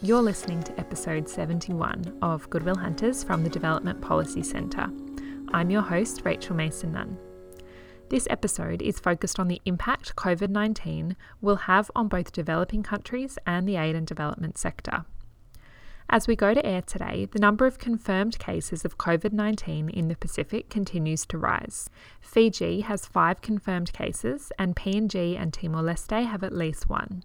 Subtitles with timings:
[0.00, 4.86] You're listening to episode 71 of Goodwill Hunters from the Development Policy Centre.
[5.52, 7.18] I'm your host, Rachel Mason Nunn.
[8.08, 13.38] This episode is focused on the impact COVID 19 will have on both developing countries
[13.44, 15.04] and the aid and development sector.
[16.08, 20.06] As we go to air today, the number of confirmed cases of COVID 19 in
[20.06, 21.90] the Pacific continues to rise.
[22.20, 27.24] Fiji has five confirmed cases, and PNG and Timor Leste have at least one.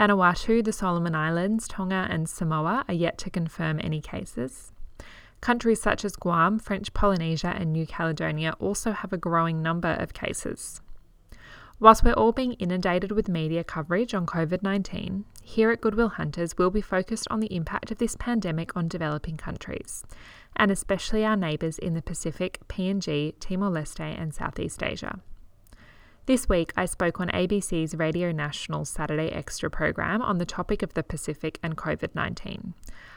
[0.00, 4.72] Vanuatu, the Solomon Islands, Tonga, and Samoa are yet to confirm any cases.
[5.42, 10.14] Countries such as Guam, French Polynesia, and New Caledonia also have a growing number of
[10.14, 10.80] cases.
[11.78, 16.56] Whilst we're all being inundated with media coverage on COVID 19, here at Goodwill Hunters
[16.56, 20.02] we'll be focused on the impact of this pandemic on developing countries,
[20.56, 25.20] and especially our neighbours in the Pacific, PNG, Timor Leste, and Southeast Asia.
[26.30, 30.94] This week, I spoke on ABC's Radio National Saturday Extra program on the topic of
[30.94, 32.72] the Pacific and COVID 19.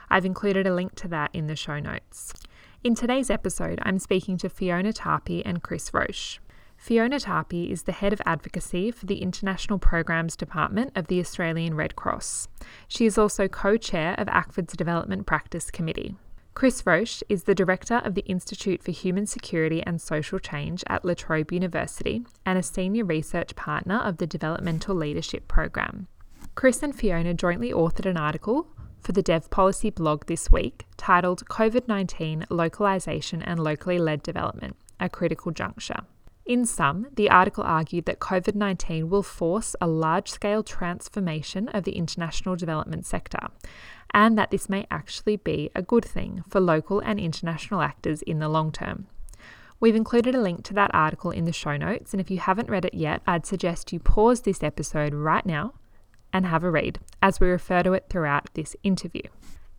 [0.09, 2.33] I've included a link to that in the show notes.
[2.83, 6.39] In today's episode, I'm speaking to Fiona Tarpey and Chris Roche.
[6.75, 11.75] Fiona Tarpey is the Head of Advocacy for the International Programs Department of the Australian
[11.75, 12.47] Red Cross.
[12.87, 16.15] She is also co chair of ACFID's Development Practice Committee.
[16.55, 21.03] Chris Roche is the Director of the Institute for Human Security and Social Change at
[21.03, 26.07] La Trobe University and a Senior Research Partner of the Developmental Leadership Program.
[26.53, 28.67] Chris and Fiona jointly authored an article
[29.01, 34.75] for the Dev Policy blog this week titled COVID 19 Localisation and Locally Led Development,
[34.99, 36.01] a Critical Juncture.
[36.45, 41.85] In sum, the article argued that COVID 19 will force a large scale transformation of
[41.85, 43.47] the international development sector,
[44.13, 48.39] and that this may actually be a good thing for local and international actors in
[48.39, 49.07] the long term.
[49.79, 52.69] We've included a link to that article in the show notes, and if you haven't
[52.69, 55.73] read it yet, I'd suggest you pause this episode right now
[56.33, 59.23] and have a read, as we refer to it throughout this interview.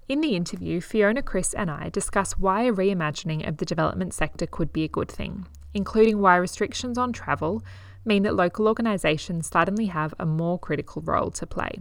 [0.08, 4.46] In the interview, Fiona, Chris, and I discuss why a reimagining of the development sector
[4.46, 7.62] could be a good thing, including why restrictions on travel
[8.04, 11.80] mean that local organisations suddenly have a more critical role to play.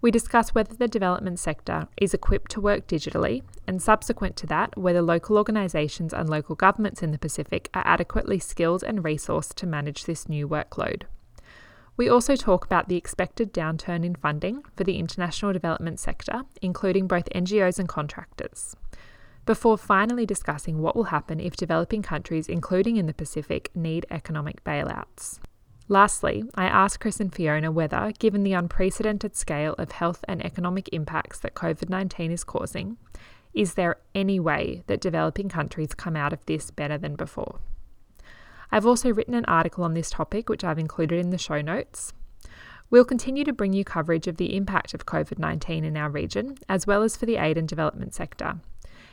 [0.00, 4.76] We discuss whether the development sector is equipped to work digitally, and subsequent to that,
[4.76, 9.66] whether local organisations and local governments in the Pacific are adequately skilled and resourced to
[9.66, 11.04] manage this new workload.
[11.96, 17.06] We also talk about the expected downturn in funding for the international development sector, including
[17.06, 18.76] both NGOs and contractors
[19.46, 24.62] before finally discussing what will happen if developing countries, including in the Pacific, need economic
[24.64, 25.38] bailouts.
[25.88, 30.88] Lastly, I asked Chris and Fiona whether, given the unprecedented scale of health and economic
[30.92, 32.96] impacts that COVID 19 is causing,
[33.54, 37.60] is there any way that developing countries come out of this better than before?
[38.72, 42.12] I've also written an article on this topic, which I've included in the show notes.
[42.90, 46.58] We'll continue to bring you coverage of the impact of COVID 19 in our region,
[46.68, 48.58] as well as for the aid and development sector.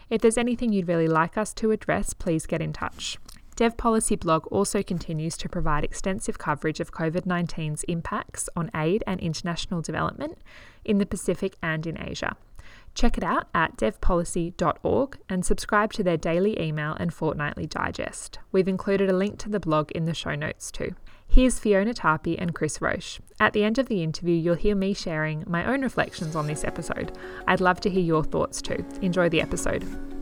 [0.09, 3.17] If there's anything you'd really like us to address, please get in touch.
[3.55, 9.03] Dev Policy blog also continues to provide extensive coverage of COVID 19's impacts on aid
[9.05, 10.39] and international development
[10.83, 12.35] in the Pacific and in Asia.
[12.95, 18.39] Check it out at devpolicy.org and subscribe to their daily email and fortnightly digest.
[18.51, 20.95] We've included a link to the blog in the show notes too.
[21.27, 23.19] Here's Fiona Tarpey and Chris Roche.
[23.39, 26.63] At the end of the interview, you'll hear me sharing my own reflections on this
[26.63, 27.17] episode.
[27.47, 28.85] I'd love to hear your thoughts too.
[29.01, 30.12] Enjoy the episode.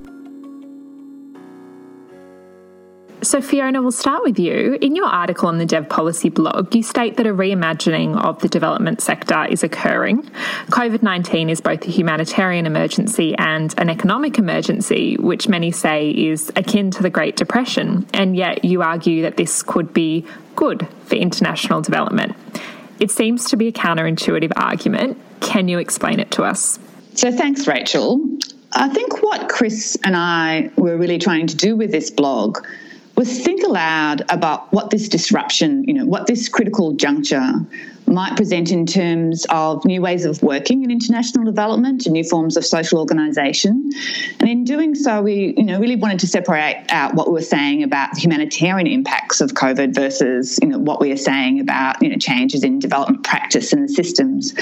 [3.24, 4.80] So, Fiona, we'll start with you.
[4.82, 8.50] In your article on the Dev Policy blog, you state that a reimagining of the
[8.50, 10.24] development sector is occurring.
[10.72, 16.52] COVID 19 is both a humanitarian emergency and an economic emergency, which many say is
[16.56, 18.08] akin to the Great Depression.
[18.12, 22.36] And yet, you argue that this could be good for international development.
[23.00, 25.20] It seems to be a counterintuitive argument.
[25.42, 26.80] Can you explain it to us?
[27.14, 28.20] So, thanks, Rachel.
[28.74, 32.66] I think what Chris and I were really trying to do with this blog
[33.22, 37.54] was think aloud about what this disruption, you know, what this critical juncture
[38.12, 42.58] might present in terms of new ways of working in international development and new forms
[42.58, 43.90] of social organisation.
[44.40, 47.42] And in doing so, we you know really wanted to separate out what we were
[47.42, 52.02] saying about the humanitarian impacts of COVID versus you know what we are saying about
[52.02, 54.54] you know changes in development practice and the systems.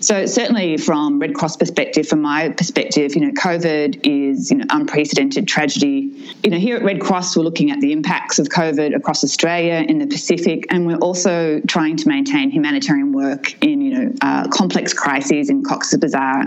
[0.00, 4.66] So certainly from Red Cross perspective, from my perspective, you know COVID is you know
[4.70, 6.12] unprecedented tragedy.
[6.44, 9.84] You know here at Red Cross, we're looking at the impacts of COVID across Australia
[9.88, 14.12] in the Pacific, and we're also trying to maintain humanitarian humanitarian work in you know
[14.22, 16.44] uh, complex crises in Cox's Bazar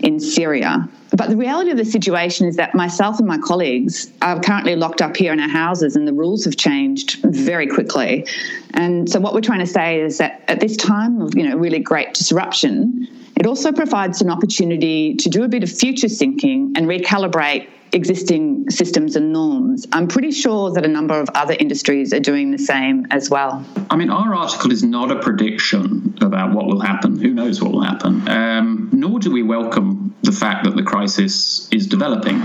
[0.00, 0.88] in Syria.
[1.16, 5.02] But the reality of the situation is that myself and my colleagues are currently locked
[5.02, 8.26] up here in our houses, and the rules have changed very quickly.
[8.74, 11.56] And so, what we're trying to say is that at this time of you know
[11.56, 16.74] really great disruption, It also provides an opportunity to do a bit of future thinking
[16.76, 19.86] and recalibrate existing systems and norms.
[19.92, 23.64] I'm pretty sure that a number of other industries are doing the same as well.
[23.90, 27.20] I mean, our article is not a prediction about what will happen.
[27.20, 28.26] Who knows what will happen?
[28.28, 32.42] Um, nor do we welcome the fact that the crisis is developing.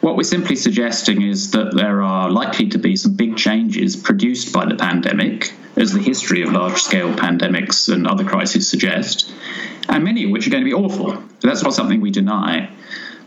[0.00, 4.52] What we're simply suggesting is that there are likely to be some big changes produced
[4.52, 9.32] by the pandemic, as the history of large scale pandemics and other crises suggest,
[9.88, 11.22] and many of which are going to be awful.
[11.40, 12.70] That's not something we deny.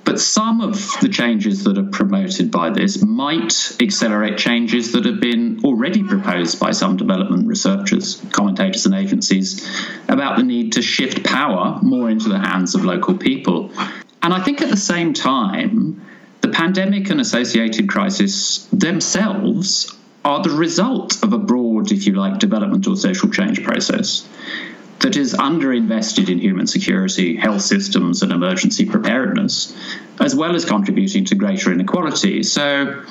[0.10, 5.20] But some of the changes that are promoted by this might accelerate changes that have
[5.20, 9.70] been already proposed by some development researchers, commentators, and agencies
[10.08, 13.70] about the need to shift power more into the hands of local people.
[14.24, 16.02] And I think at the same time,
[16.42, 19.96] the pandemic and associated crisis themselves
[20.26, 24.28] are the result of a broad, if you like, development or social change process
[25.00, 29.76] that is underinvested in human security, health systems, and emergency preparedness,
[30.20, 32.44] as well as contributing to greater inequality.
[32.44, 33.04] So,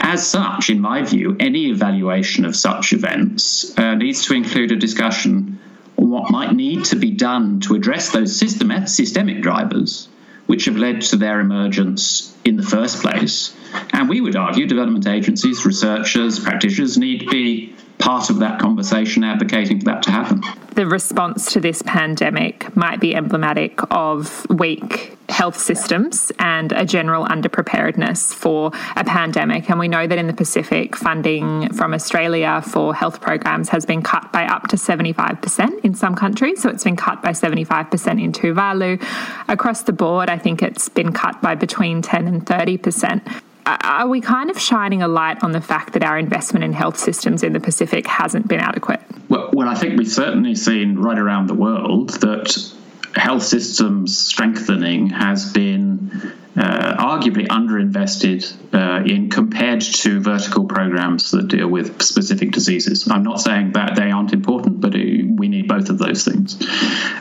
[0.00, 4.76] as such, in my view, any evaluation of such events uh, needs to include a
[4.76, 5.58] discussion
[5.98, 10.08] on what might need to be done to address those system- systemic drivers
[10.46, 13.54] which have led to their emergence in the first place.
[13.92, 19.24] And we would argue development agencies, researchers, practitioners need to be part of that conversation
[19.24, 20.42] advocating for that to happen.
[20.74, 27.26] The response to this pandemic might be emblematic of weak health systems and a general
[27.26, 29.68] underpreparedness for a pandemic.
[29.68, 34.02] And we know that in the Pacific, funding from Australia for health programs has been
[34.02, 36.62] cut by up to 75% in some countries.
[36.62, 39.02] So it's been cut by 75% in Tuvalu.
[39.48, 44.20] Across the board, I think it's been cut by between 10 and 30% are we
[44.20, 47.52] kind of shining a light on the fact that our investment in health systems in
[47.52, 49.00] the Pacific hasn't been adequate?
[49.28, 52.72] Well, well I think we've certainly seen right around the world that
[53.14, 61.48] health systems strengthening has been uh, arguably underinvested uh, in compared to vertical programs that
[61.48, 63.08] deal with specific diseases.
[63.10, 66.60] I'm not saying that they aren't important, but it, we need both of those things.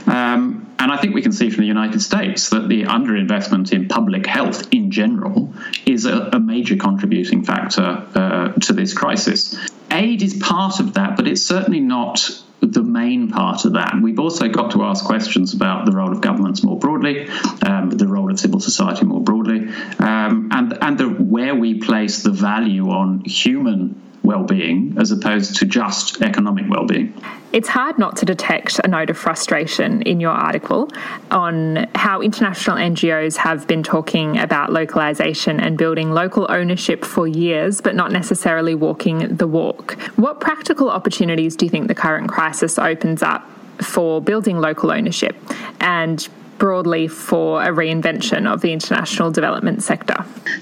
[0.07, 3.87] Um, and I think we can see from the United States that the underinvestment in
[3.87, 5.53] public health in general
[5.85, 9.55] is a, a major contributing factor uh, to this crisis.
[9.91, 13.95] Aid is part of that, but it's certainly not the main part of that.
[14.01, 17.27] We've also got to ask questions about the role of governments more broadly,
[17.65, 19.67] um, the role of civil society more broadly,
[19.99, 25.65] um, and and the, where we place the value on human well-being as opposed to
[25.65, 27.13] just economic well-being.
[27.53, 30.89] It's hard not to detect a note of frustration in your article
[31.31, 37.81] on how international NGOs have been talking about localization and building local ownership for years,
[37.81, 39.99] but not necessarily walking the walk.
[40.15, 43.49] What practical opportunities do you think the current crisis opens up
[43.81, 45.35] for building local ownership
[45.79, 46.27] and
[46.61, 50.13] broadly for a reinvention of the international development sector.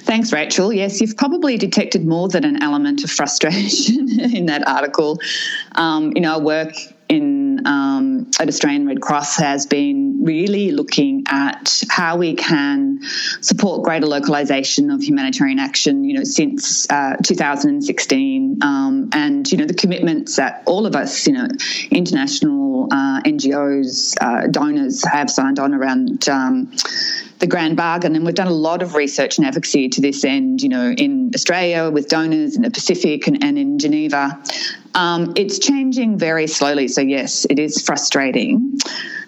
[0.04, 0.72] Thanks, Rachel.
[0.72, 5.20] Yes, you've probably detected more than an element of frustration in that article.
[5.76, 6.72] Um, know, our work
[7.10, 13.00] in um, at Australian Red Cross has been really looking at how we can
[13.42, 16.04] support greater localization of humanitarian action.
[16.04, 21.28] You know, since uh, 2016, um, and you know the commitments that all of us,
[21.28, 21.48] you know,
[21.90, 26.30] international uh, NGOs, uh, donors have signed on around.
[26.30, 26.72] Um,
[27.40, 28.16] the grand bargain.
[28.16, 31.32] And we've done a lot of research and advocacy to this end, you know, in
[31.34, 34.42] Australia with donors in the Pacific and, and in Geneva.
[34.94, 36.88] Um, it's changing very slowly.
[36.88, 38.78] So, yes, it is frustrating.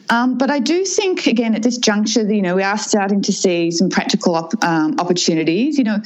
[0.09, 3.31] Um, but I do think, again, at this juncture, you know, we are starting to
[3.31, 5.77] see some practical op- um, opportunities.
[5.77, 5.99] You know,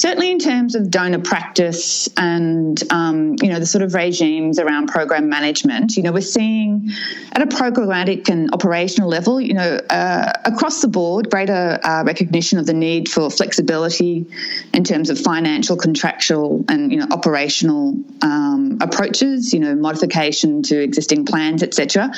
[0.00, 4.88] certainly in terms of donor practice and um, you know the sort of regimes around
[4.88, 5.96] program management.
[5.96, 6.90] You know, we're seeing
[7.32, 12.58] at a programmatic and operational level, you know, uh, across the board, greater uh, recognition
[12.58, 14.26] of the need for flexibility
[14.72, 19.52] in terms of financial, contractual, and you know operational um, approaches.
[19.52, 22.10] You know, modification to existing plans, etc.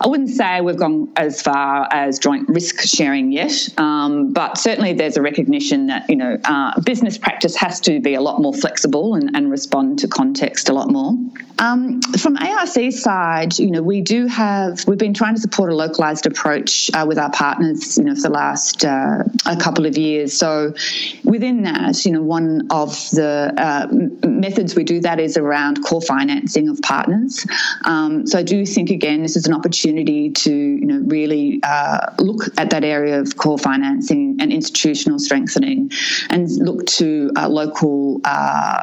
[0.00, 4.92] I wouldn't say we've gone as far as joint risk sharing yet, um, but certainly
[4.92, 8.54] there's a recognition that you know uh, business practice has to be a lot more
[8.54, 11.12] flexible and, and respond to context a lot more.
[11.58, 15.74] Um, from ARC's side, you know, we do have, we've been trying to support a
[15.74, 19.98] localised approach uh, with our partners, you know, for the last uh, a couple of
[19.98, 20.32] years.
[20.32, 20.72] So
[21.24, 23.88] within that, you know, one of the uh,
[24.26, 27.46] methods we do that is around core financing of partners.
[27.84, 31.98] Um, so I do think, again, this is an opportunity to you know really uh,
[32.18, 35.90] look at that area of core financing and institutional strengthening,
[36.30, 38.82] and look to uh, local uh,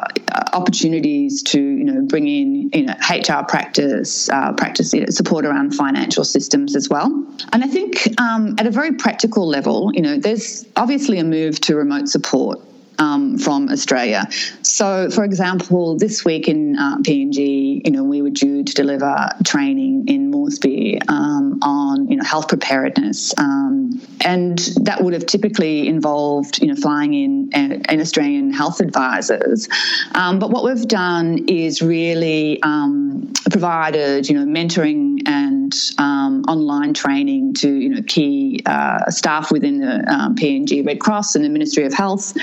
[0.52, 5.44] opportunities to you know bring in you know HR practice, uh, practice you know, support
[5.44, 7.06] around financial systems as well.
[7.52, 11.60] And I think um, at a very practical level, you know, there's obviously a move
[11.62, 12.60] to remote support
[12.98, 14.26] um, from Australia.
[14.62, 19.30] So, for example, this week in uh, PNG, you know, we were due to deliver
[19.44, 23.85] training in Moresby um, on you know health preparedness, um,
[24.26, 29.68] and that would have typically involved you know flying in an Australian health advisors.
[30.14, 36.92] Um, but what we've done is really um, provided you know mentoring and um, online
[36.92, 40.04] training to you know key uh, staff within the
[40.34, 42.34] PNG Red Cross and the Ministry of Health.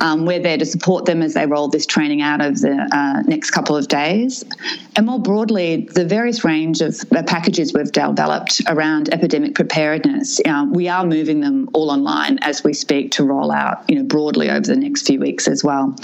[0.00, 3.22] Um, we're there to support them as they roll this training out over the uh,
[3.22, 4.44] next couple of days.
[4.94, 10.66] And more broadly, the various range of uh, packages we've developed around epidemic preparedness, uh,
[10.70, 14.50] we are moving them all online as we speak to roll out, you know, broadly
[14.50, 15.94] over the next few weeks as well.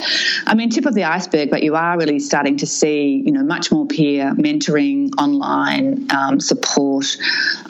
[0.46, 3.42] I mean, tip of the iceberg, but you are really starting to see, you know,
[3.42, 7.16] much more peer mentoring, online um, support,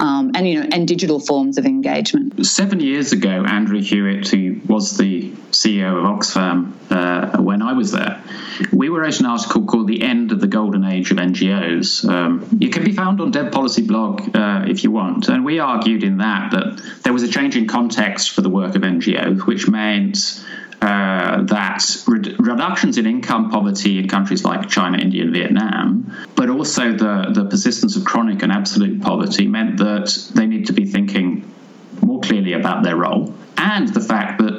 [0.01, 2.45] um, and you know, and digital forms of engagement.
[2.47, 7.93] Seven years ago, Andrew Hewitt, who was the CEO of Oxfam uh, when I was
[7.93, 8.23] there,
[8.73, 12.73] we wrote an article called "The End of the Golden Age of NGOs." Um, it
[12.73, 16.19] can be found on Dev Policy blog uh, if you want, and we argued in
[16.19, 20.45] that that there was a change in context for the work of NGOs, which meant
[20.83, 26.51] uh, that re- reductions in income poverty in countries like China, India, and Vietnam, but
[26.51, 30.85] also the, the persistence of chronic and absolute poverty meant that they need to be
[30.85, 31.49] thinking
[32.01, 33.33] more clearly about their role.
[33.57, 34.52] And the fact that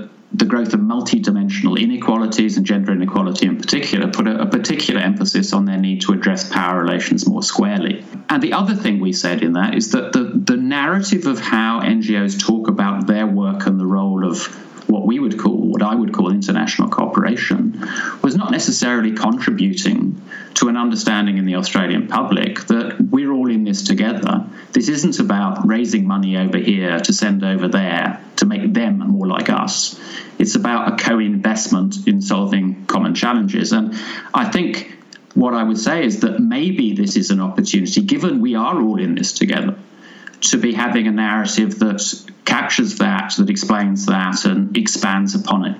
[0.53, 5.65] growth of multidimensional inequalities and gender inequality in particular put a, a, particular emphasis on
[5.65, 8.05] their need to address power relations more squarely.
[8.29, 11.81] And the other thing we said in that is that the, the narrative of how
[11.81, 14.45] NGOs talk about their work and the role of
[14.87, 17.89] what we would call, what I would call international cooperation,
[18.21, 20.21] was not necessarily contributing
[20.55, 24.45] to an understanding in the Australian public that we're all in this together.
[24.71, 29.27] This isn't about raising money over here to send over there to make them more
[29.27, 29.99] like us.
[30.37, 33.71] It's about a co investment in solving common challenges.
[33.71, 33.95] And
[34.33, 34.97] I think
[35.33, 38.99] what I would say is that maybe this is an opportunity, given we are all
[38.99, 39.77] in this together,
[40.41, 45.77] to be having a narrative that captures that, that explains that, and expands upon it.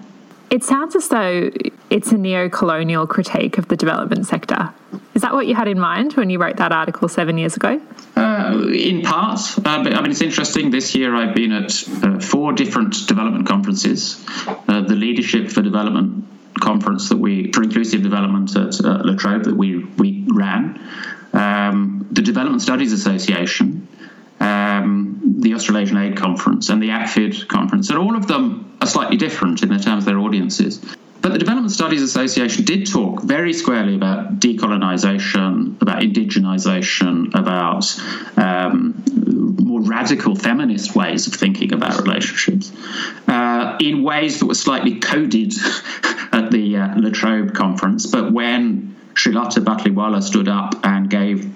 [0.54, 1.50] It sounds as though
[1.90, 4.72] it's a neo colonial critique of the development sector.
[5.16, 7.82] Is that what you had in mind when you wrote that article seven years ago?
[8.16, 9.40] Uh, in part.
[9.58, 10.70] Uh, but, I mean, it's interesting.
[10.70, 11.72] This year I've been at
[12.04, 14.24] uh, four different development conferences.
[14.48, 16.24] Uh, the Leadership for Development
[16.62, 20.80] conference that we, for inclusive development at uh, La Trobe that we, we ran,
[21.34, 23.88] um, the Development Studies Association,
[24.40, 27.90] um, the Australasian Aid Conference, and the ACFID conference.
[27.90, 30.80] And all of them are slightly different in the terms of their audiences.
[31.24, 37.86] But the Development Studies Association did talk very squarely about decolonisation, about indigenisation, about
[38.38, 39.02] um,
[39.58, 42.74] more radical feminist ways of thinking about relationships
[43.30, 45.54] uh, in ways that were slightly coded
[46.34, 48.06] at the uh, conference.
[48.06, 51.50] But when Srilata Batliwala stood up and gave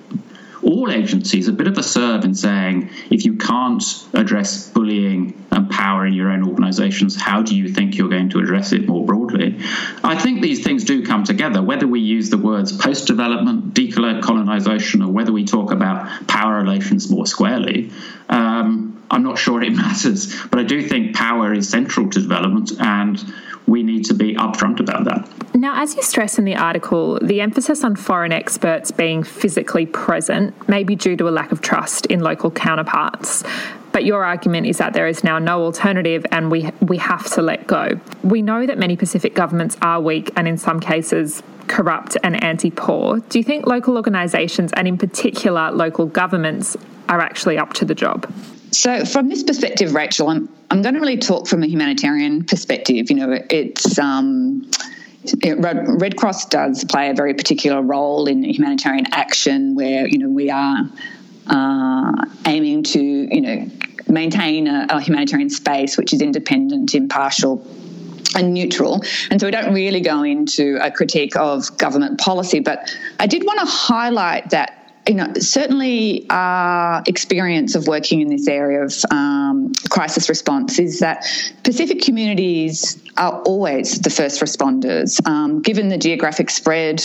[0.67, 3.83] all agencies a bit of a serve in saying if you can't
[4.13, 8.39] address bullying and power in your own organizations, how do you think you're going to
[8.39, 9.57] address it more broadly?
[10.03, 15.05] I think these things do come together, whether we use the words post development, decolonization,
[15.05, 17.89] or whether we talk about power relations more squarely.
[18.27, 22.71] Um, I'm not sure it matters, but I do think power is central to development
[22.79, 23.23] and
[23.67, 25.53] we need to be upfront about that.
[25.53, 30.69] Now, as you stress in the article, the emphasis on foreign experts being physically present
[30.69, 33.43] may be due to a lack of trust in local counterparts.
[33.91, 37.41] But your argument is that there is now no alternative and we, we have to
[37.41, 37.99] let go.
[38.23, 42.71] We know that many Pacific governments are weak and, in some cases, corrupt and anti
[42.71, 43.19] poor.
[43.19, 46.77] Do you think local organisations, and in particular local governments,
[47.09, 48.31] are actually up to the job?
[48.71, 53.09] So, from this perspective, Rachel, I'm, I'm going to really talk from a humanitarian perspective.
[53.09, 53.97] You know, it's.
[53.97, 54.69] Um,
[55.43, 60.50] Red Cross does play a very particular role in humanitarian action, where you know we
[60.50, 60.89] are
[61.47, 63.69] uh, aiming to you know
[64.07, 67.65] maintain a, a humanitarian space which is independent, impartial,
[68.36, 69.01] and neutral.
[69.29, 72.59] And so we don't really go into a critique of government policy.
[72.59, 78.27] But I did want to highlight that you know, certainly our experience of working in
[78.27, 81.25] this area of um, crisis response is that
[81.63, 87.03] Pacific communities are always the first responders, um, given the geographic spread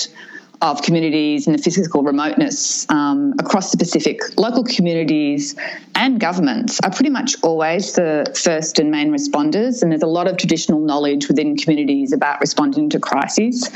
[0.62, 5.56] of communities and the physical remoteness um, across the Pacific, local communities
[5.96, 9.82] and governments are pretty much always the first and main responders.
[9.82, 13.68] And there's a lot of traditional knowledge within communities about responding to crises.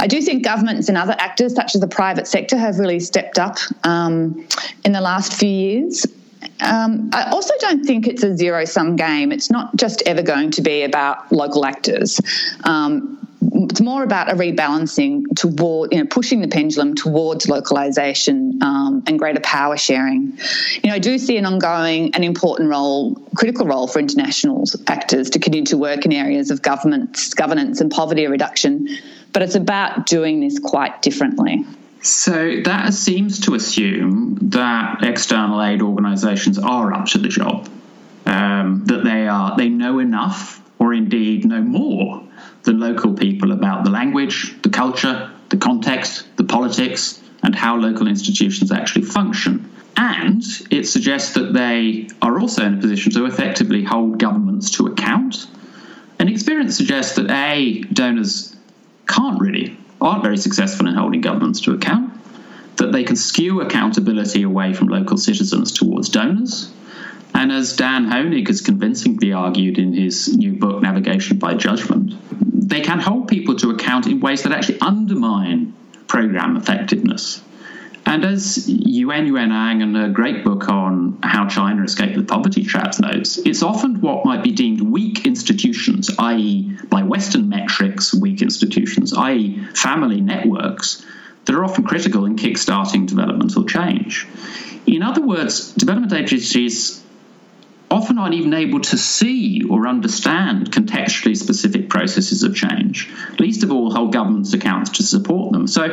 [0.00, 3.38] I do think governments and other actors, such as the private sector, have really stepped
[3.38, 4.48] up um,
[4.84, 6.06] in the last few years.
[6.60, 9.32] Um, I also don't think it's a zero sum game.
[9.32, 12.20] It's not just ever going to be about local actors.
[12.64, 13.18] Um,
[13.70, 19.18] it's more about a rebalancing toward, you know, pushing the pendulum towards localization um, and
[19.18, 20.38] greater power sharing.
[20.82, 25.30] You know, I do see an ongoing and important role, critical role for international actors
[25.30, 28.88] to continue to work in areas of governments, governance and poverty reduction,
[29.32, 31.64] but it's about doing this quite differently.
[32.02, 37.68] So that seems to assume that external aid organisations are up to the job,
[38.26, 42.22] um, that they are they know enough, or indeed know more
[42.62, 48.06] than local people about the language, the culture, the context, the politics, and how local
[48.06, 49.70] institutions actually function.
[49.96, 54.86] And it suggests that they are also in a position to effectively hold governments to
[54.86, 55.46] account.
[56.18, 58.56] And experience suggests that A, donors
[59.06, 62.12] can't really aren't very successful in holding governments to account,
[62.76, 66.72] that they can skew accountability away from local citizens towards donors.
[67.34, 72.14] And as Dan Honig has convincingly argued in his new book, Navigation by Judgment,
[72.68, 75.74] they can hold people to account in ways that actually undermine
[76.06, 77.42] program effectiveness.
[78.04, 83.00] And as Yuen Ang, in her great book on how China escaped the poverty traps,
[83.00, 89.14] notes, it's often what might be deemed weak institutions, i.e., by Western metrics, weak institutions,
[89.14, 91.04] i.e., family networks,
[91.44, 94.26] that are often critical in kickstarting developmental change.
[94.86, 97.01] In other words, development agencies
[97.92, 103.70] often aren't even able to see or understand contextually specific processes of change, least of
[103.70, 105.66] all hold governments accounts to support them.
[105.66, 105.84] So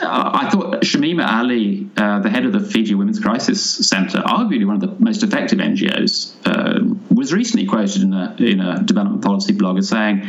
[0.00, 4.66] uh, I thought Shamima Ali, uh, the head of the Fiji Women's Crisis Centre, arguably
[4.66, 9.22] one of the most effective NGOs, uh, was recently quoted in a, in a development
[9.22, 10.26] policy blog as saying,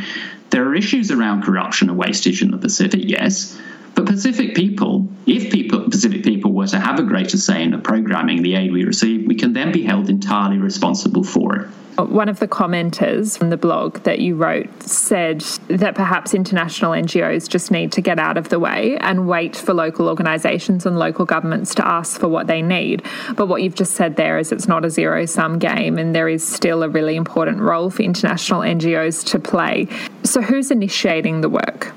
[0.49, 3.59] there are issues around corruption and wastage in the Pacific, yes,
[3.99, 7.77] but Pacific people, if people, Pacific people were to have a greater say in the
[7.77, 11.67] programming, the aid we receive, we can then be held entirely responsible for it.
[11.97, 17.49] One of the commenters from the blog that you wrote said that perhaps international NGOs
[17.49, 21.25] just need to get out of the way and wait for local organisations and local
[21.25, 23.03] governments to ask for what they need.
[23.35, 26.29] But what you've just said there is it's not a zero sum game and there
[26.29, 29.89] is still a really important role for international NGOs to play.
[30.23, 31.93] So, who's initiating the work?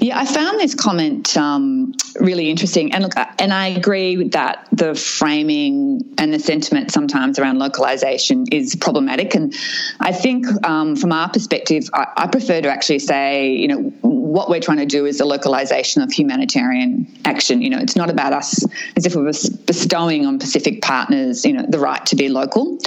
[0.00, 4.94] Yeah, I found this comment um, really interesting, and look, and I agree that the
[4.94, 9.34] framing and the sentiment sometimes around localization is problematic.
[9.34, 9.54] And
[10.00, 13.92] I think, um, from our perspective, I, I, prefer to actually say, you know,
[14.30, 17.60] what we're trying to do is the localization of humanitarian action.
[17.62, 18.64] You know, it's not about us
[18.94, 19.32] as if we were
[19.66, 22.78] bestowing on Pacific partners, you know, the right to be local,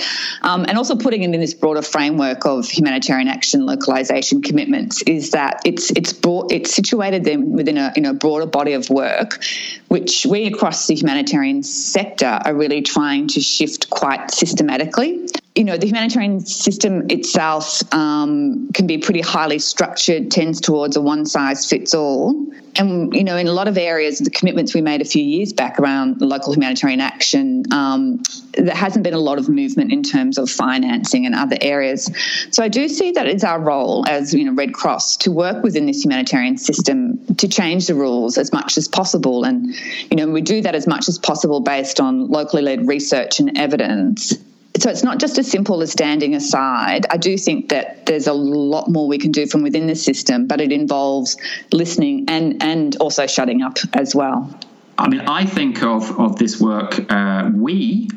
[0.42, 5.02] um, and also putting it in this broader framework of humanitarian action localization commitments.
[5.02, 8.90] Is that it's it's brought it's situated them within a, in a broader body of
[8.90, 9.44] work,
[9.90, 15.78] which we across the humanitarian sector are really trying to shift quite systematically you know,
[15.78, 21.70] the humanitarian system itself um, can be pretty highly structured, tends towards a one size
[21.70, 22.48] fits all.
[22.76, 25.54] And, you know, in a lot of areas, the commitments we made a few years
[25.54, 30.40] back around local humanitarian action, um, there hasn't been a lot of movement in terms
[30.40, 32.10] of financing and other areas.
[32.50, 35.64] So I do see that it's our role as, you know, Red Cross to work
[35.64, 39.44] within this humanitarian system to change the rules as much as possible.
[39.44, 39.76] And,
[40.10, 43.56] you know, we do that as much as possible based on locally led research and
[43.56, 44.34] evidence
[44.80, 47.06] so it's not just as simple as standing aside.
[47.10, 50.48] I do think that there's a lot more we can do from within the system,
[50.48, 51.38] but it involves
[51.72, 54.50] listening and and also shutting up as well.
[54.98, 57.00] I mean, I think of of this work.
[57.12, 58.10] Uh, we,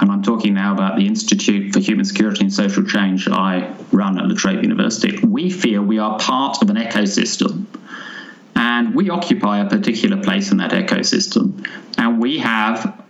[0.00, 4.18] and I'm talking now about the Institute for Human Security and Social Change I run
[4.18, 5.18] at La Trobe University.
[5.24, 7.66] We feel we are part of an ecosystem.
[8.54, 11.66] And we occupy a particular place in that ecosystem.
[11.96, 13.01] And we have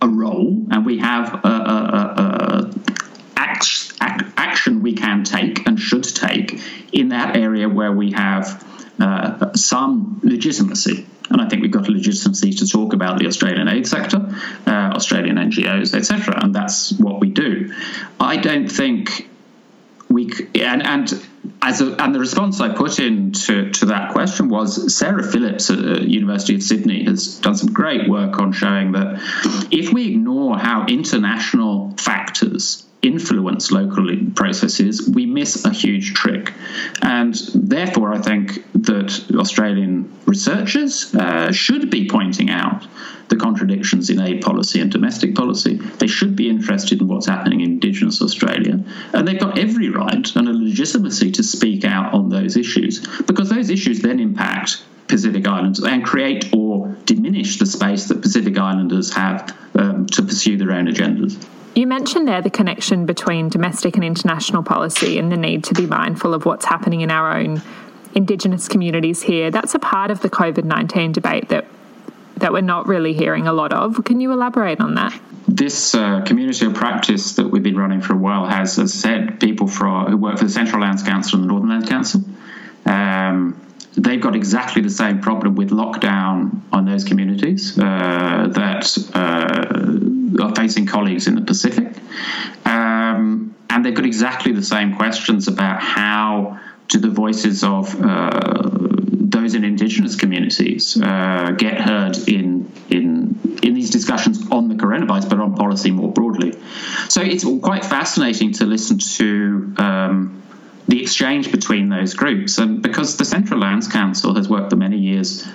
[0.00, 2.74] a role and we have a, a, a,
[3.36, 3.92] act,
[4.36, 6.60] action we can take and should take
[6.92, 8.64] in that area where we have
[9.00, 11.06] uh, some legitimacy.
[11.30, 14.34] And I think we've got a legitimacy to talk about the Australian aid sector,
[14.66, 16.38] uh, Australian NGOs, etc.
[16.42, 17.74] And that's what we do.
[18.18, 19.28] I don't think
[20.08, 21.27] we and and
[21.62, 25.70] as a, and the response I put in to, to that question was Sarah Phillips
[25.70, 29.20] at the University of Sydney has done some great work on showing that
[29.70, 36.52] if we ignore how international factors influence local processes, we miss a huge trick.
[37.02, 42.86] And therefore, I think that Australian researchers uh, should be pointing out
[43.28, 45.76] the contradictions in aid policy and domestic policy.
[45.76, 48.82] They should be interested in what's happening in Indigenous Australia.
[49.12, 53.50] And they've got every right and a legitimacy to speak out on those issues because
[53.50, 59.14] those issues then impact Pacific Islands and create or diminish the space that Pacific Islanders
[59.14, 61.42] have um, to pursue their own agendas.
[61.74, 65.86] You mentioned there the connection between domestic and international policy and the need to be
[65.86, 67.62] mindful of what's happening in our own
[68.14, 69.50] Indigenous communities here.
[69.50, 71.66] That's a part of the COVID 19 debate that
[72.38, 74.04] that we're not really hearing a lot of.
[74.04, 75.18] Can you elaborate on that?
[75.46, 78.96] This uh, community of practice that we've been running for a while has, as I
[78.96, 82.22] said, people for, who work for the Central Lands Council and the Northern Lands Council.
[82.84, 83.60] Um,
[83.96, 89.77] they've got exactly the same problem with lockdown on those communities uh, that uh,
[90.68, 91.96] are facing colleagues in the Pacific.
[92.64, 98.70] Um, and they've got exactly the same questions about how do the voices of uh,
[99.28, 105.28] those in Indigenous communities uh, get heard in in in these discussions on the coronavirus,
[105.28, 106.52] but on policy more broadly.
[107.08, 109.74] So it's quite fascinating to listen to.
[109.78, 110.34] Um,
[110.88, 114.96] the exchange between those groups, and because the Central Lands Council has worked for many
[114.96, 115.46] years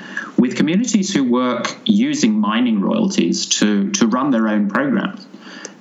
[0.43, 5.25] with communities who work using mining royalties to to run their own programs.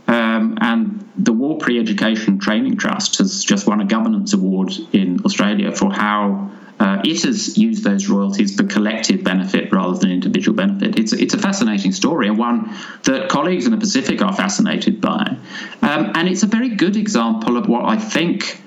[0.06, 5.74] Um, and the Warlpiri Education Training Trust has just won a governance award in Australia
[5.74, 10.96] for how uh, it has used those royalties for collective benefit rather than individual benefit.
[10.96, 12.72] It's, it's a fascinating story and one
[13.02, 15.36] that colleagues in the Pacific are fascinated by.
[15.82, 18.60] Um, and it's a very good example of what I think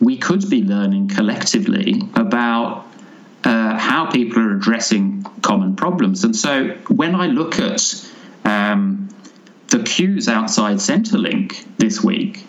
[0.00, 2.91] we could be learning collectively about
[3.44, 6.24] uh, how people are addressing common problems.
[6.24, 8.10] And so when I look at
[8.44, 9.08] um,
[9.68, 12.44] the queues outside Centrelink this week,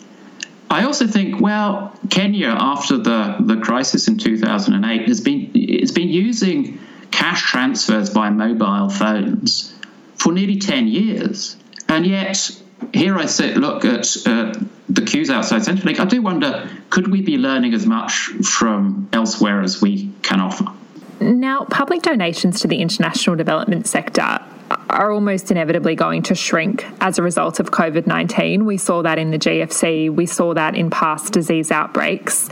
[0.69, 6.09] I also think, well, Kenya after the, the crisis in 2008 has been it's been
[6.09, 6.79] using
[7.11, 9.73] cash transfers by mobile phones
[10.15, 11.55] for nearly 10 years,
[11.87, 12.49] and yet
[12.91, 14.53] here I sit, look at uh,
[14.89, 15.99] the queues outside Centrelink.
[15.99, 20.65] I do wonder, could we be learning as much from elsewhere as we can offer?
[21.23, 24.41] Now, public donations to the international development sector
[24.89, 28.65] are almost inevitably going to shrink as a result of COVID 19.
[28.65, 32.49] We saw that in the GFC, we saw that in past disease outbreaks.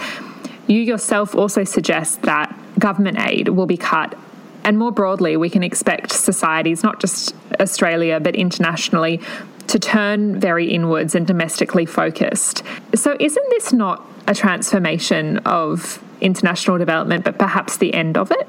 [0.68, 4.18] You yourself also suggest that government aid will be cut.
[4.64, 9.20] And more broadly, we can expect societies, not just Australia, but internationally,
[9.68, 12.64] to turn very inwards and domestically focused.
[12.96, 18.48] So, isn't this not a transformation of international development, but perhaps the end of it?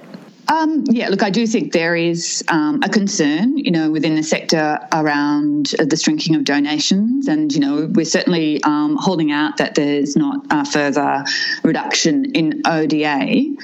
[0.53, 4.23] Um, yeah, look, I do think there is um, a concern, you know, within the
[4.23, 9.75] sector around the shrinking of donations, and you know, we're certainly um, holding out that
[9.75, 11.25] there's not a further
[11.63, 13.57] reduction in ODA.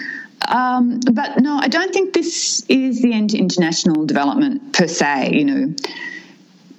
[0.49, 5.33] Um, but no, I don't think this is the end to international development per se.
[5.35, 5.75] You know,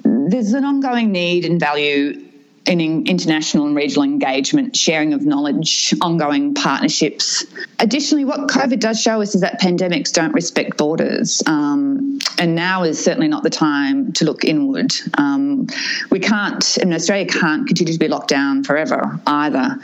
[0.03, 2.28] there's an ongoing need and value
[2.69, 7.43] in international and regional engagement, sharing of knowledge, ongoing partnerships.
[7.79, 12.83] Additionally, what COVID does show us is that pandemics don't respect borders, um, and now
[12.83, 14.93] is certainly not the time to look inward.
[15.17, 15.67] Um,
[16.11, 19.79] we can't, and Australia can't continue to be locked down forever either.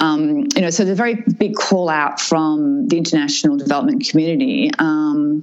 [0.00, 4.70] Um, you know, so there's a very big call out from the international development community
[4.78, 5.42] um,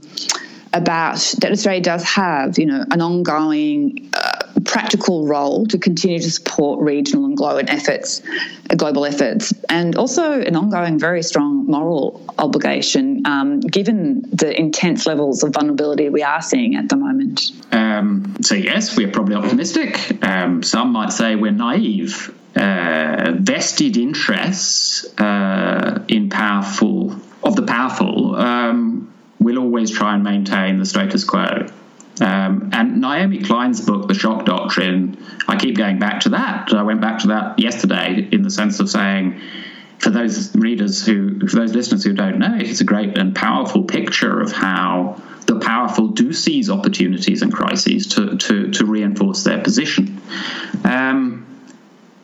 [0.71, 6.31] about that Australia does have, you know, an ongoing uh, practical role to continue to
[6.31, 8.21] support regional and global efforts,
[8.69, 15.05] uh, global efforts, and also an ongoing, very strong moral obligation, um, given the intense
[15.05, 17.51] levels of vulnerability we are seeing at the moment.
[17.71, 20.23] Um, so yes, we're probably optimistic.
[20.23, 22.33] Um, some might say we're naive.
[22.55, 27.13] Uh, vested interests uh, in powerful
[27.43, 31.67] of the powerful um, will always try and maintain the status quo.
[32.21, 36.73] Um, and Naomi Klein's book, The Shock Doctrine, I keep going back to that.
[36.73, 39.41] I went back to that yesterday in the sense of saying,
[39.99, 43.83] for those readers who, for those listeners who don't know, it's a great and powerful
[43.83, 49.61] picture of how the powerful do seize opportunities and crises to, to, to reinforce their
[49.61, 50.21] position.
[50.83, 51.45] Um,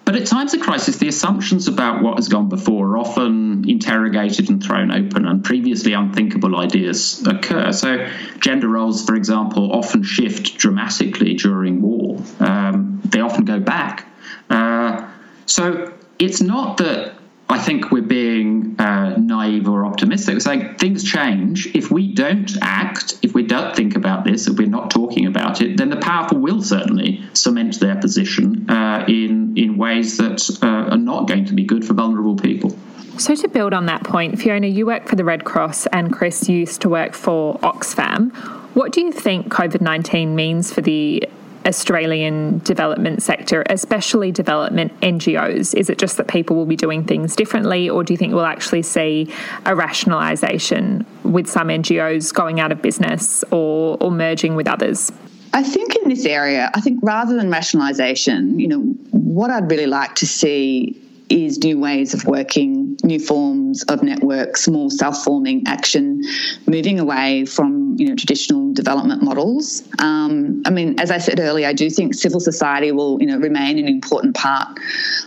[0.04, 4.50] but at times of crisis, the assumptions about what has gone before are often interrogated
[4.50, 7.72] and thrown open, and previously unthinkable ideas occur.
[7.72, 8.10] So,
[8.40, 12.20] gender roles, for example, often shift dramatically during war.
[12.40, 14.08] Um, they often go back.
[14.50, 15.08] Uh,
[15.46, 17.14] so, it's not that
[17.52, 19.16] I think we're being uh,
[19.62, 20.36] naive or optimistic.
[20.36, 21.68] We're saying things change.
[21.76, 25.62] If we don't act, if we don't think about this, if we're not talking about
[25.62, 30.92] it, then the powerful will certainly cement their position uh, in in ways that uh,
[30.92, 32.76] are not going to be good for vulnerable people.
[33.18, 36.50] So, to build on that point, Fiona, you work for the Red Cross and Chris
[36.50, 38.34] used to work for Oxfam.
[38.74, 41.24] What do you think COVID 19 means for the
[41.66, 45.76] Australian development sector, especially development NGOs?
[45.76, 48.46] Is it just that people will be doing things differently, or do you think we'll
[48.46, 49.32] actually see
[49.66, 55.12] a rationalisation with some NGOs going out of business or, or merging with others?
[55.54, 59.86] I think in this area, I think rather than rationalisation, you know, what I'd really
[59.86, 66.22] like to see is new ways of working, new forms of networks, more self-forming action,
[66.68, 69.84] moving away from you know traditional development models.
[70.00, 73.38] Um, I mean, as I said earlier, I do think civil society will you know
[73.38, 74.78] remain an important part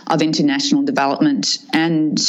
[0.07, 2.19] of international development, and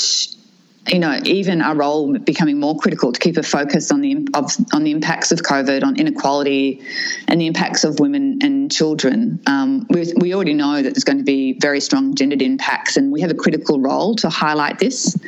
[0.89, 4.53] you know, even our role becoming more critical to keep a focus on the of,
[4.73, 6.83] on the impacts of COVID, on inequality,
[7.29, 9.41] and the impacts of women and children.
[9.47, 13.13] Um, we, we already know that there's going to be very strong gendered impacts, and
[13.13, 15.19] we have a critical role to highlight this.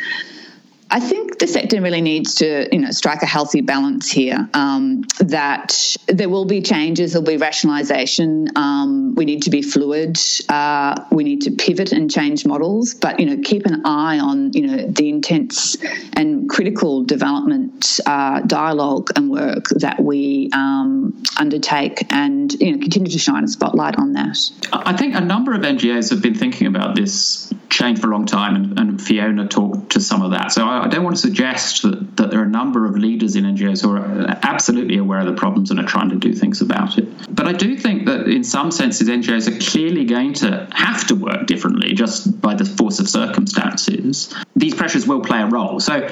[0.91, 4.49] I think the sector really needs to, you know, strike a healthy balance here.
[4.55, 8.57] Um, that there will be changes, there'll be rationalisation.
[8.57, 10.19] Um, we need to be fluid.
[10.49, 14.53] Uh, we need to pivot and change models, but you know, keep an eye on
[14.53, 15.77] you know the intense
[16.15, 23.11] and critical development uh, dialogue and work that we um, undertake, and you know, continue
[23.11, 24.39] to shine a spotlight on that.
[24.73, 28.27] I think a number of NGOs have been thinking about this change for a long
[28.27, 30.53] time, and, and Fiona talked to some of that.
[30.53, 33.37] So I, I don't want to suggest that, that there are a number of leaders
[33.37, 36.63] in NGOs who are absolutely aware of the problems and are trying to do things
[36.63, 37.07] about it.
[37.35, 41.15] But I do think that in some senses, NGOs are clearly going to have to
[41.15, 44.35] work differently just by the force of circumstances.
[44.57, 45.81] These pressures will play a role.
[45.81, 46.09] So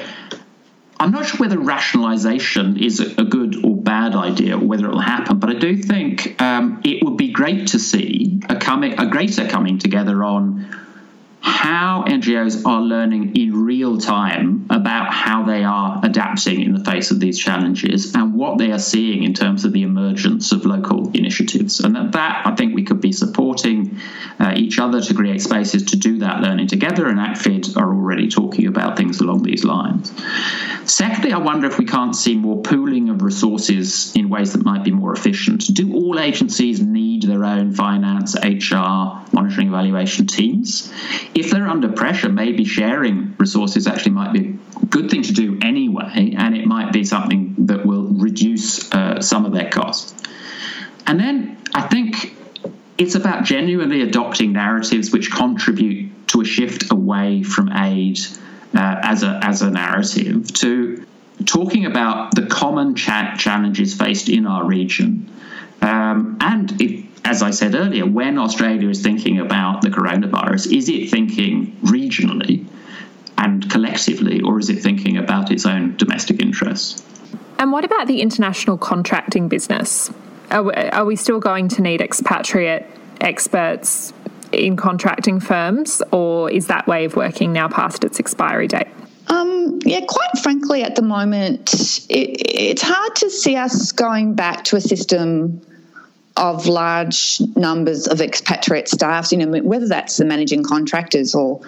[0.99, 4.99] I'm not sure whether rationalisation is a good or bad idea or whether it will
[4.99, 9.07] happen, but I do think um, it would be great to see a coming, a
[9.07, 10.86] greater coming together on
[11.47, 17.09] how NGOs are learning in real time about how they are adapting in the face
[17.11, 21.09] of these challenges and what they are seeing in terms of the emergence of local
[21.11, 21.79] initiatives.
[21.79, 23.99] And that, that I think we could be supporting
[24.39, 28.27] uh, each other to create spaces to do that learning together, and ACFID are already
[28.27, 30.11] talking about things along these lines.
[30.87, 34.85] Secondly, I wonder if we can't see more pooling of resources in ways that might
[34.85, 35.65] be more efficient.
[35.73, 40.91] Do all agencies need their own finance, HR, monitoring evaluation teams?
[41.35, 45.59] if they're under pressure, maybe sharing resources actually might be a good thing to do
[45.61, 50.15] anyway, and it might be something that will reduce uh, some of their costs.
[51.05, 52.35] And then I think
[52.97, 58.19] it's about genuinely adopting narratives which contribute to a shift away from aid
[58.77, 61.05] uh, as a as a narrative to
[61.45, 65.29] talking about the common cha- challenges faced in our region.
[65.81, 70.87] Um, and if as I said earlier, when Australia is thinking about the coronavirus, is
[70.87, 72.65] it thinking regionally
[73.37, 77.03] and collectively, or is it thinking about its own domestic interests?
[77.59, 80.11] And what about the international contracting business?
[80.51, 82.85] Are we, are we still going to need expatriate
[83.19, 84.13] experts
[84.51, 88.87] in contracting firms, or is that way of working now past its expiry date?
[89.27, 91.73] Um, yeah, quite frankly, at the moment,
[92.09, 95.61] it, it's hard to see us going back to a system
[96.37, 101.61] of large numbers of expatriate staff, you know, whether that's the managing contractors or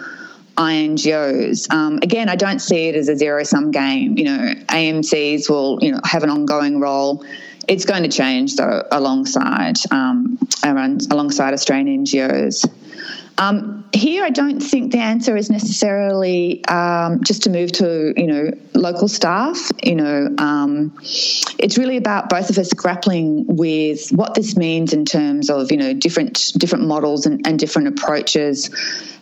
[0.56, 1.72] INGOs.
[1.74, 4.18] Um, again, I don't see it as a zero sum game.
[4.18, 7.26] You know, AMCs will, you know, have an ongoing role.
[7.68, 12.66] It's going to change though alongside um, around, alongside Australian NGOs.
[13.40, 18.28] Um, here, I don't think the answer is necessarily um, just to move to you
[18.28, 19.72] know local staff.
[19.82, 20.98] You know, um,
[21.58, 25.78] it's really about both of us grappling with what this means in terms of you
[25.78, 28.70] know different different models and, and different approaches.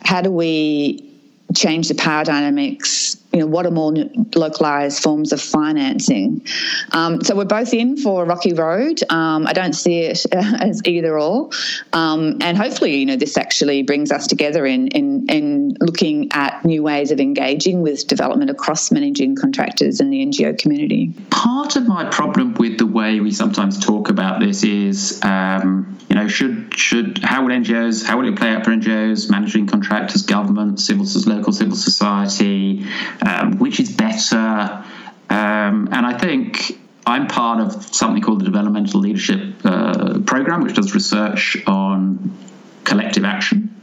[0.02, 1.08] How do we
[1.54, 3.92] change the power dynamics you know what are more
[4.34, 6.46] localized forms of financing.
[6.92, 9.00] Um, so we're both in for a rocky road.
[9.10, 11.50] Um, i don't see it as either or.
[11.92, 16.64] Um, and hopefully you know this actually brings us together in, in in looking at
[16.64, 21.12] new ways of engaging with development across managing contractors and the ngo community.
[21.30, 26.16] Part of my problem with the way we sometimes talk about this is um, you
[26.16, 30.22] know should should how will ngos how will it play out for ngos managing contractors
[30.22, 32.86] government civil local civil society
[33.26, 34.84] um, which is better.
[35.30, 40.74] Um, and I think I'm part of something called the Developmental Leadership uh, Program, which
[40.74, 42.36] does research on
[42.84, 43.74] collective action.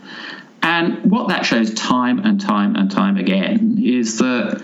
[0.61, 4.63] And what that shows time and time and time again is that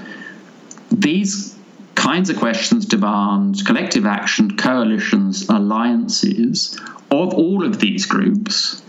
[0.91, 1.55] these
[1.95, 6.79] kinds of questions demand collective action, coalitions, alliances
[7.11, 8.81] of all of these groups.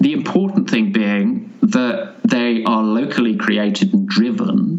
[0.00, 4.77] The important thing being that they are locally created and driven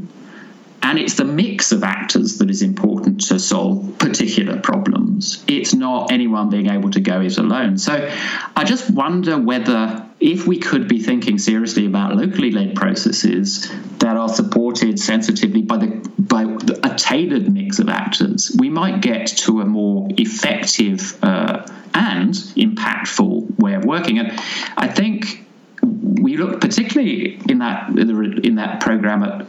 [0.81, 5.43] and it's the mix of actors that is important to solve particular problems.
[5.47, 7.77] It's not anyone being able to go it alone.
[7.77, 8.11] So
[8.55, 14.17] I just wonder whether if we could be thinking seriously about locally led processes that
[14.17, 16.43] are supported sensitively by the by
[16.83, 23.59] a tailored mix of actors, we might get to a more effective uh, and impactful
[23.59, 24.19] way of working.
[24.19, 24.39] And
[24.77, 25.45] I think
[25.81, 29.47] we look particularly in that in that program at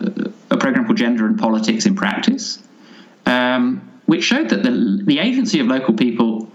[0.51, 2.63] a program called Gender and Politics in Practice,
[3.27, 6.51] um, which showed that the, the agency of local people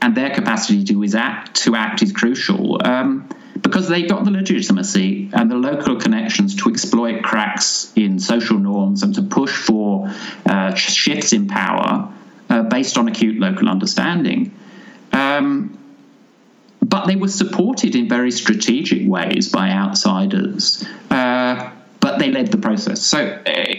[0.00, 3.28] and their capacity to act to act is crucial um,
[3.62, 9.02] because they got the legitimacy and the local connections to exploit cracks in social norms
[9.02, 10.12] and to push for
[10.46, 12.12] uh, shifts in power
[12.48, 14.54] uh, based on acute local understanding.
[15.12, 15.74] Um,
[16.80, 20.86] but they were supported in very strategic ways by outsiders.
[21.10, 21.70] Uh,
[22.18, 23.02] they led the process.
[23.02, 23.74] So uh,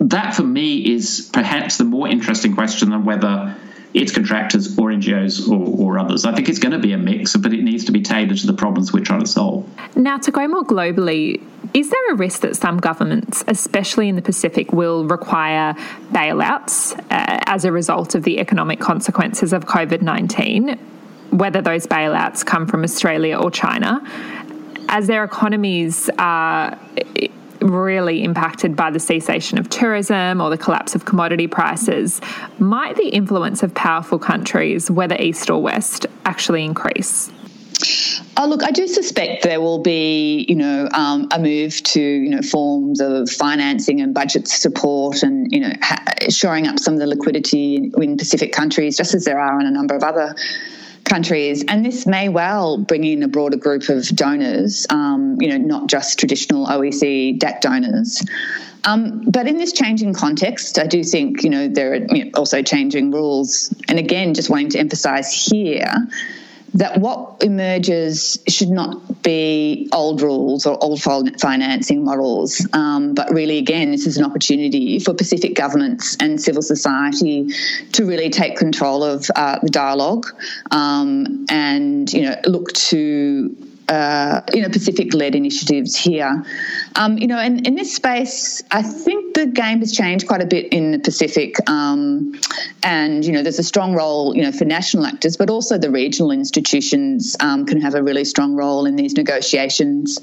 [0.00, 3.56] that for me is perhaps the more interesting question than whether
[3.92, 6.24] it's contractors or NGOs or, or, others.
[6.24, 8.46] I think it's going to be a mix, but it needs to be tailored to
[8.46, 9.68] the problems we're trying to solve.
[9.96, 11.42] Now, to go more globally,
[11.74, 15.74] is there a risk that some governments, especially in the Pacific, will require
[16.12, 20.78] bailouts uh, as a result of the economic consequences of COVID 19?
[21.30, 24.02] whether those bailouts come from Australia or China,
[24.88, 26.76] as their economies are
[27.60, 32.20] really impacted by the cessation of tourism or the collapse of commodity prices,
[32.58, 37.30] might the influence of powerful countries, whether east or west, actually increase?
[38.36, 42.30] Oh, look, I do suspect there will be, you know, um, a move to, you
[42.30, 47.00] know, forms of financing and budget support, and you know, ha- shoring up some of
[47.00, 50.34] the liquidity in Pacific countries, just as there are in a number of other
[51.04, 55.56] countries, and this may well bring in a broader group of donors, um, you know,
[55.56, 58.22] not just traditional OECD DAC donors.
[58.84, 62.30] Um, but in this changing context, I do think, you know, there are you know,
[62.34, 63.74] also changing rules.
[63.88, 65.92] And again, just wanting to emphasize here
[66.74, 73.58] that what emerges should not be old rules or old financing models, um, but really,
[73.58, 77.48] again, this is an opportunity for Pacific governments and civil society
[77.92, 80.26] to really take control of uh, the dialogue
[80.70, 83.56] um, and you know look to
[83.90, 86.44] uh, you know Pacific-led initiatives here.
[86.94, 90.46] Um, you know, and in this space, I think the game has changed quite a
[90.46, 92.38] bit in the Pacific, um,
[92.84, 95.90] and you know, there's a strong role you know for national actors, but also the
[95.90, 100.20] regional institutions um, can have a really strong role in these negotiations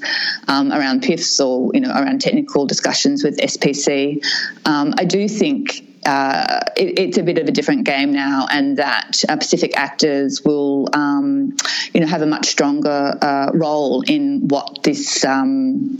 [0.48, 4.24] um, around PIFs or you know around technical discussions with SPC.
[4.64, 8.78] Um, I do think uh, it, it's a bit of a different game now, and
[8.78, 11.56] that uh, Pacific actors will, um,
[11.92, 15.98] you know, have a much stronger uh, role in what this um,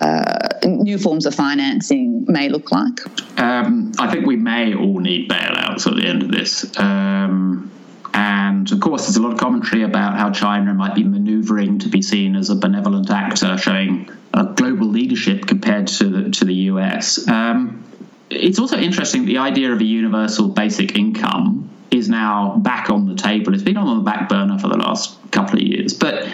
[0.00, 3.00] uh, new forms of financing may look like.
[3.38, 6.78] Um, I think we may all need bailouts at the end of this.
[6.78, 7.70] Um,
[8.14, 11.88] and of course, there's a lot of commentary about how China might be maneuvering to
[11.88, 16.54] be seen as a benevolent actor, showing a global leadership compared to the, to the
[16.54, 17.26] US.
[17.28, 17.84] Um,
[18.30, 23.14] it's also interesting the idea of a universal basic income is now back on the
[23.14, 23.54] table.
[23.54, 26.28] It's been on the back burner for the last couple of years, but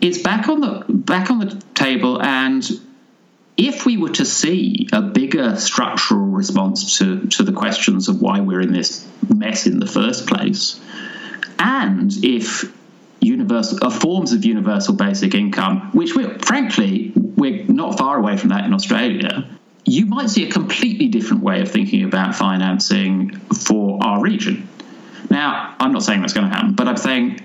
[0.00, 2.20] it's back on the back on the table.
[2.20, 2.68] And
[3.56, 8.40] if we were to see a bigger structural response to, to the questions of why
[8.40, 10.80] we're in this mess in the first place,
[11.58, 12.70] and if
[13.20, 18.50] universal uh, forms of universal basic income, which we're frankly we're not far away from
[18.50, 19.48] that in Australia,
[19.86, 24.68] you might see a completely different way of thinking about financing for our region.
[25.30, 27.40] Now, I'm not saying that's going to happen, but I'm saying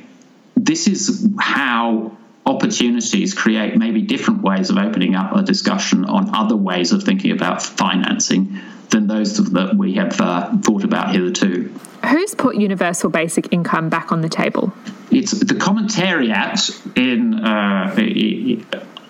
[0.55, 6.55] this is how opportunities create maybe different ways of opening up a discussion on other
[6.55, 11.73] ways of thinking about financing than those that we have uh, thought about hitherto.
[12.05, 14.73] Who's put universal basic income back on the table?
[15.11, 17.93] It's the commentariat in uh,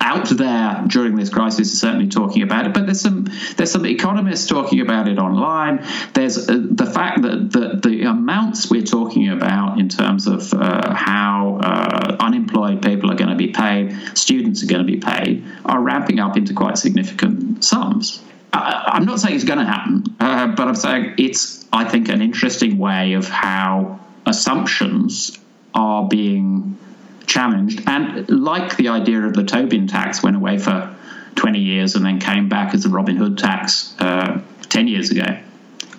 [0.01, 3.85] out there during this crisis is certainly talking about it, but there's some there's some
[3.85, 5.85] economists talking about it online.
[6.13, 10.93] There's uh, the fact that the, the amounts we're talking about in terms of uh,
[10.93, 15.45] how uh, unemployed people are going to be paid, students are going to be paid,
[15.63, 18.21] are ramping up into quite significant sums.
[18.51, 22.09] I, am not saying it's going to happen, uh, but I'm saying it's I think
[22.09, 25.37] an interesting way of how assumptions
[25.73, 26.77] are being
[27.25, 27.83] challenged.
[27.87, 30.95] And like the idea of the Tobin tax went away for
[31.35, 35.37] 20 years and then came back as the Robin Hood tax uh, 10 years ago,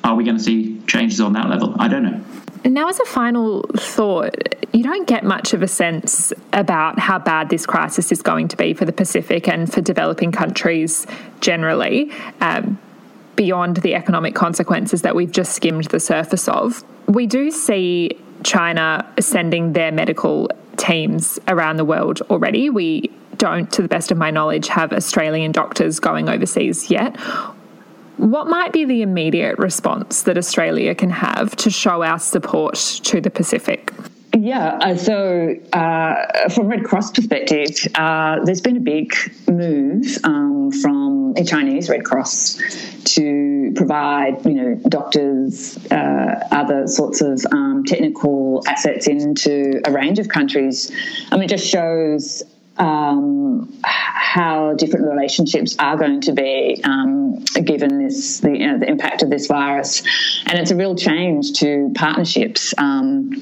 [0.05, 1.75] Are we going to see changes on that level?
[1.79, 2.21] I don't know.
[2.65, 4.37] And now, as a final thought,
[4.73, 8.57] you don't get much of a sense about how bad this crisis is going to
[8.57, 11.07] be for the Pacific and for developing countries
[11.41, 12.79] generally, um,
[13.35, 16.85] beyond the economic consequences that we've just skimmed the surface of.
[17.09, 20.49] We do see China sending their medical
[20.83, 22.69] teams around the world already.
[22.69, 27.17] We don't, to the best of my knowledge, have Australian doctors going overseas yet.
[28.17, 32.75] What might be the immediate response that Australia can have to show our support
[33.05, 33.93] to the Pacific?
[34.43, 39.15] Yeah, uh, so uh, from Red Cross perspective, uh, there's been a big
[39.49, 42.61] move um, from the Chinese Red Cross
[43.15, 50.19] to provide, you know, doctors, uh, other sorts of um, technical assets into a range
[50.19, 50.91] of countries.
[51.31, 52.43] I mean, it just shows
[52.79, 58.89] um, how different relationships are going to be um, given this the, you know, the,
[58.89, 60.03] impact of this virus,
[60.47, 62.75] and it's a real change to partnerships.
[62.79, 63.33] Um,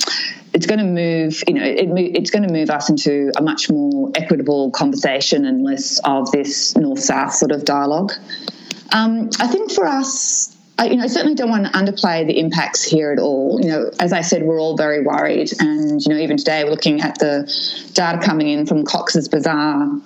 [0.53, 3.70] it's going to move, you know, it, it's going to move us into a much
[3.70, 8.12] more equitable conversation and less of this north-south sort of dialogue.
[8.93, 12.39] Um, I think for us, I, you know, I certainly don't want to underplay the
[12.39, 13.61] impacts here at all.
[13.61, 16.70] You know, as I said, we're all very worried, and you know, even today we're
[16.70, 17.43] looking at the
[17.93, 20.01] data coming in from Cox's Bazar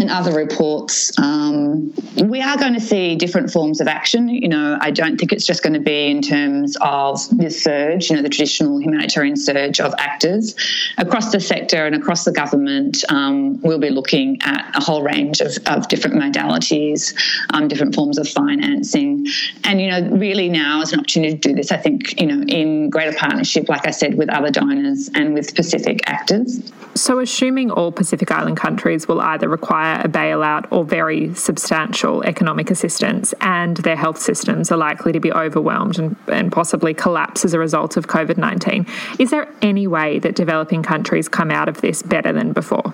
[0.00, 1.92] and other reports, um,
[2.24, 4.28] we are going to see different forms of action.
[4.28, 8.08] You know, I don't think it's just going to be in terms of this surge,
[8.08, 10.54] you know, the traditional humanitarian surge of actors
[10.98, 13.04] across the sector and across the government.
[13.08, 17.14] Um, we'll be looking at a whole range of, of different modalities,
[17.52, 19.26] um, different forms of financing,
[19.64, 21.72] and you know, really now is an opportunity to do this.
[21.72, 25.54] I think you know, in greater partnership, like I said, with other donors and with
[25.54, 26.72] Pacific actors.
[26.94, 32.70] So, assuming all Pacific Island countries will either require a bailout or very substantial economic
[32.70, 37.54] assistance, and their health systems are likely to be overwhelmed and, and possibly collapse as
[37.54, 38.86] a result of COVID 19,
[39.18, 42.92] is there any way that developing countries come out of this better than before?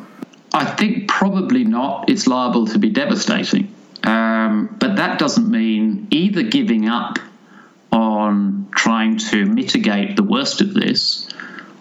[0.52, 2.08] I think probably not.
[2.08, 3.74] It's liable to be devastating.
[4.04, 7.18] Um, but that doesn't mean either giving up
[7.90, 11.28] on trying to mitigate the worst of this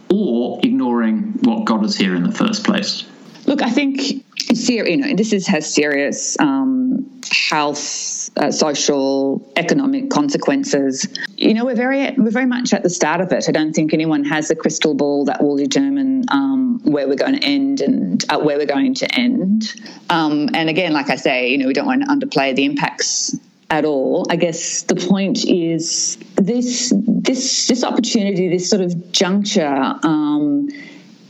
[0.09, 3.05] or ignoring what got us here in the first place?
[3.47, 11.07] Look, I think you know, this is, has serious um, health, uh, social, economic consequences.
[11.37, 13.45] You know, we're very we're very much at the start of it.
[13.47, 17.39] I don't think anyone has a crystal ball that will determine um, where we're going
[17.39, 19.73] to end and uh, where we're going to end.
[20.09, 23.37] Um, and again, like I say, you know, we don't want to underplay the impacts
[23.69, 24.25] at all.
[24.29, 29.95] I guess the point is this this this opportunity, this sort of juncture.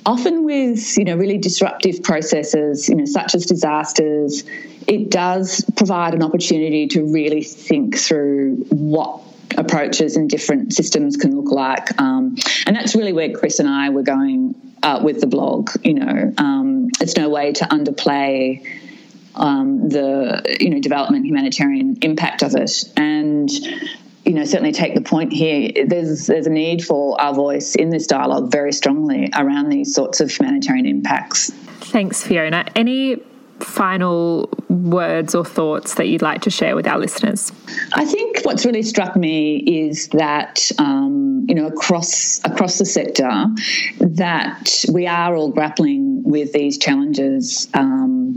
[0.08, 4.46] Often with you know really disruptive processes, you know such as disasters,
[4.88, 9.22] it does provide an opportunity to really think through what
[9.58, 12.00] approaches and different systems can look like.
[12.00, 15.72] Um, and that's really where Chris and I were going uh, with the blog.
[15.84, 18.66] You know, um, it's no way to underplay
[19.36, 23.50] um, the you know development humanitarian impact of it and
[24.28, 27.90] you know certainly take the point here there's there's a need for our voice in
[27.90, 31.52] this dialogue very strongly around these sorts of humanitarian impacts
[31.82, 33.18] thanks fiona any
[33.60, 37.52] final words or thoughts that you'd like to share with our listeners?
[37.94, 43.30] I think what's really struck me is that um, you know across across the sector
[44.00, 47.68] that we are all grappling with these challenges.
[47.74, 48.36] Um,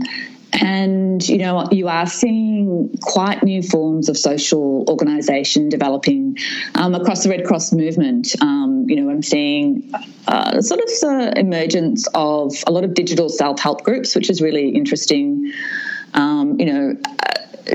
[0.53, 6.37] and, you know, you are seeing quite new forms of social organisation developing
[6.75, 8.35] um, across the Red Cross movement.
[8.41, 9.89] Um, you know, I'm seeing
[10.27, 14.41] uh, sort of the emergence of a lot of digital self help groups, which is
[14.41, 15.51] really interesting.
[16.13, 16.97] Um, you know,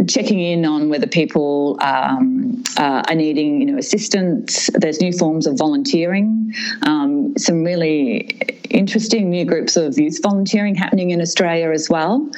[0.09, 4.71] checking in on whether people um, uh, are needing, you know, assistance.
[4.75, 6.53] There's new forms of volunteering.
[6.83, 12.31] Um, some really interesting new groups of youth volunteering happening in Australia as well.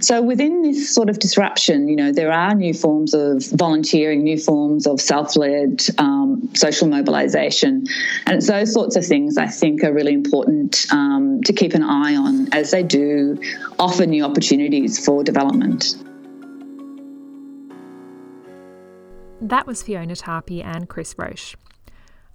[0.00, 4.38] So within this sort of disruption, you know, there are new forms of volunteering, new
[4.38, 7.86] forms of self-led um, social mobilisation,
[8.26, 11.82] and it's those sorts of things I think are really important um, to keep an
[11.82, 13.38] eye on as they do
[13.78, 15.96] offer new opportunities for development.
[19.42, 21.56] That was Fiona Tarpey and Chris Roche.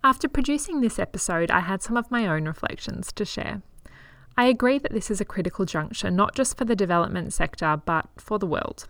[0.04, 3.64] After producing this episode, I had some of my own reflections to share.
[4.38, 8.08] I agree that this is a critical juncture, not just for the development sector, but
[8.18, 8.88] for the world.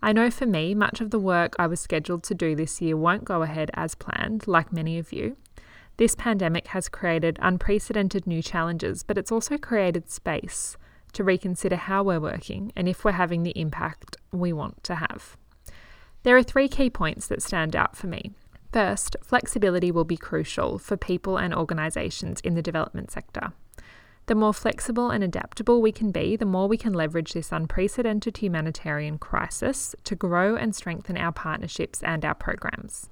[0.00, 2.96] I know for me, much of the work I was scheduled to do this year
[2.96, 5.36] won't go ahead as planned, like many of you.
[5.96, 10.76] This pandemic has created unprecedented new challenges, but it's also created space
[11.12, 15.36] to reconsider how we're working and if we're having the impact we want to have.
[16.22, 18.32] There are three key points that stand out for me.
[18.72, 23.52] First, flexibility will be crucial for people and organisations in the development sector.
[24.26, 28.36] The more flexible and adaptable we can be, the more we can leverage this unprecedented
[28.36, 33.08] humanitarian crisis to grow and strengthen our partnerships and our programs.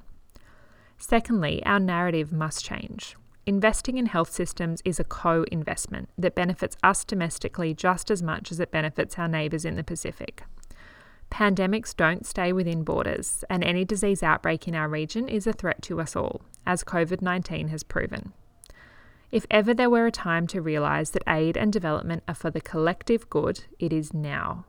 [0.96, 3.16] Secondly, our narrative must change.
[3.46, 8.52] Investing in health systems is a co investment that benefits us domestically just as much
[8.52, 10.44] as it benefits our neighbours in the Pacific.
[11.30, 15.82] Pandemics don't stay within borders, and any disease outbreak in our region is a threat
[15.82, 18.32] to us all, as COVID 19 has proven.
[19.30, 22.62] If ever there were a time to realise that aid and development are for the
[22.62, 24.64] collective good, it is now.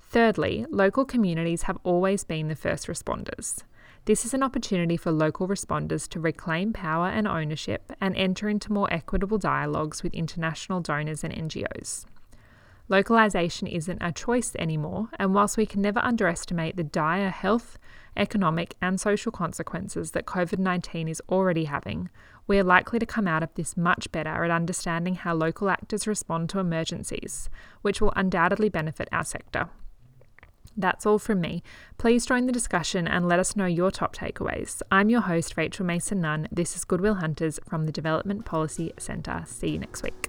[0.00, 3.64] Thirdly, local communities have always been the first responders.
[4.04, 8.72] This is an opportunity for local responders to reclaim power and ownership and enter into
[8.72, 12.04] more equitable dialogues with international donors and NGOs.
[12.88, 17.78] Localisation isn't a choice anymore, and whilst we can never underestimate the dire health,
[18.16, 22.10] economic, and social consequences that COVID 19 is already having,
[22.46, 26.06] we are likely to come out of this much better at understanding how local actors
[26.06, 27.48] respond to emergencies,
[27.80, 29.70] which will undoubtedly benefit our sector.
[30.76, 31.62] That's all from me.
[31.98, 34.82] Please join the discussion and let us know your top takeaways.
[34.90, 36.48] I'm your host, Rachel Mason Nunn.
[36.50, 39.44] This is Goodwill Hunters from the Development Policy Centre.
[39.46, 40.28] See you next week.